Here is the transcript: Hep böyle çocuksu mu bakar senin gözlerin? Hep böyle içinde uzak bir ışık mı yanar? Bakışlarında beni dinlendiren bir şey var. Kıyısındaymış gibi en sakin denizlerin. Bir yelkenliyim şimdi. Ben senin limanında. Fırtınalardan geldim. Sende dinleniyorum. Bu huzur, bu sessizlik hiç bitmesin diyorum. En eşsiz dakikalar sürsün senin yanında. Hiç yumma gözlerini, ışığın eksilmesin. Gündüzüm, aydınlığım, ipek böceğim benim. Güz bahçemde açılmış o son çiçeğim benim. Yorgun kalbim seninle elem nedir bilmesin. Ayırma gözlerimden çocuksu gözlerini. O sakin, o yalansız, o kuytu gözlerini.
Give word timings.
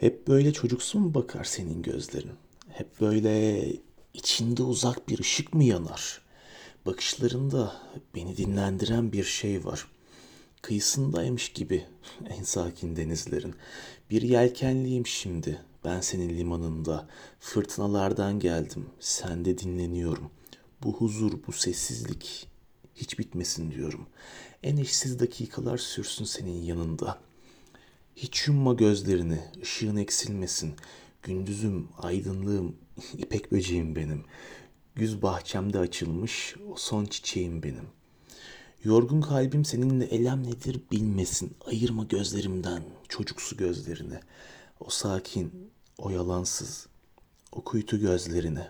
Hep 0.00 0.28
böyle 0.28 0.52
çocuksu 0.52 0.98
mu 0.98 1.14
bakar 1.14 1.44
senin 1.44 1.82
gözlerin? 1.82 2.32
Hep 2.68 3.00
böyle 3.00 3.66
içinde 4.14 4.62
uzak 4.62 5.08
bir 5.08 5.18
ışık 5.18 5.54
mı 5.54 5.64
yanar? 5.64 6.22
Bakışlarında 6.86 7.76
beni 8.14 8.36
dinlendiren 8.36 9.12
bir 9.12 9.24
şey 9.24 9.64
var. 9.64 9.86
Kıyısındaymış 10.62 11.48
gibi 11.48 11.84
en 12.28 12.42
sakin 12.42 12.96
denizlerin. 12.96 13.54
Bir 14.10 14.22
yelkenliyim 14.22 15.06
şimdi. 15.06 15.60
Ben 15.84 16.00
senin 16.00 16.38
limanında. 16.38 17.08
Fırtınalardan 17.40 18.40
geldim. 18.40 18.86
Sende 19.00 19.58
dinleniyorum. 19.58 20.30
Bu 20.82 20.92
huzur, 20.92 21.32
bu 21.46 21.52
sessizlik 21.52 22.48
hiç 22.94 23.18
bitmesin 23.18 23.70
diyorum. 23.70 24.06
En 24.62 24.76
eşsiz 24.76 25.20
dakikalar 25.20 25.78
sürsün 25.78 26.24
senin 26.24 26.62
yanında. 26.62 27.27
Hiç 28.22 28.46
yumma 28.48 28.72
gözlerini, 28.72 29.38
ışığın 29.62 29.96
eksilmesin. 29.96 30.74
Gündüzüm, 31.22 31.88
aydınlığım, 31.98 32.76
ipek 33.18 33.52
böceğim 33.52 33.96
benim. 33.96 34.24
Güz 34.94 35.22
bahçemde 35.22 35.78
açılmış 35.78 36.54
o 36.72 36.76
son 36.76 37.04
çiçeğim 37.04 37.62
benim. 37.62 37.86
Yorgun 38.84 39.20
kalbim 39.20 39.64
seninle 39.64 40.04
elem 40.04 40.42
nedir 40.46 40.80
bilmesin. 40.92 41.56
Ayırma 41.66 42.04
gözlerimden 42.04 42.82
çocuksu 43.08 43.56
gözlerini. 43.56 44.20
O 44.80 44.90
sakin, 44.90 45.70
o 45.98 46.10
yalansız, 46.10 46.86
o 47.52 47.64
kuytu 47.64 48.00
gözlerini. 48.00 48.66